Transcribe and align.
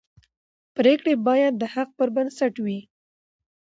پرېکړې 0.75 1.13
باید 1.27 1.53
د 1.57 1.63
حق 1.73 1.89
پر 1.97 2.09
بنسټ 2.15 2.53
وي 2.65 2.79